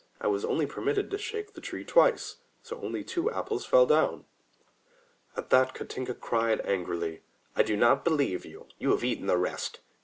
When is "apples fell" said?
3.29-3.85